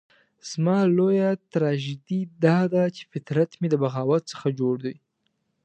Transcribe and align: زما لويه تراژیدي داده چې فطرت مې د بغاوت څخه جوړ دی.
زما 0.49 0.79
لويه 0.97 1.29
تراژیدي 1.53 2.19
داده 2.45 2.83
چې 2.95 3.03
فطرت 3.11 3.51
مې 3.59 3.67
د 3.71 3.75
بغاوت 3.83 4.23
څخه 4.31 4.47
جوړ 4.59 4.75
دی. 4.85 4.95